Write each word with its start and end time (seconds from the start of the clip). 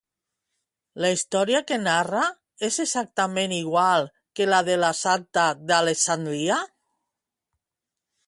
La 1.03 1.09
història 1.15 1.59
que 1.71 1.75
narra 1.81 2.21
és 2.69 2.79
exactament 2.85 3.53
igual 3.57 4.09
que 4.39 4.47
la 4.51 4.61
de 4.69 4.77
la 4.85 4.91
santa 5.01 5.43
d'Alexandria? 5.73 6.57